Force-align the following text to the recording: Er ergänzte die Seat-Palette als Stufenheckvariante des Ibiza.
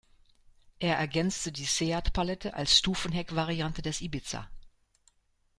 Er 0.79 0.97
ergänzte 0.97 1.51
die 1.51 1.63
Seat-Palette 1.65 2.55
als 2.55 2.75
Stufenheckvariante 2.75 3.83
des 3.83 4.01
Ibiza. 4.01 4.49